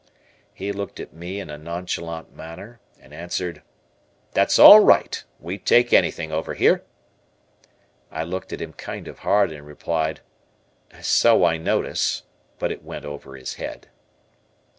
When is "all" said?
4.57-4.79